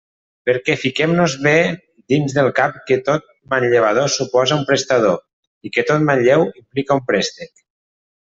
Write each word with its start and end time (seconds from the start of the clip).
Perquè 0.49 0.75
fiquem-nos 0.83 1.33
bé 1.47 1.51
dins 2.13 2.33
del 2.37 2.49
cap 2.61 2.79
que 2.87 2.97
tot 3.09 3.29
manllevador 3.53 4.09
suposa 4.15 4.57
un 4.61 4.65
prestador, 4.71 5.21
i 5.69 5.73
que 5.77 5.85
tot 5.91 6.07
malleu 6.09 6.47
implica 6.63 6.99
un 7.01 7.05
préstec. 7.13 7.53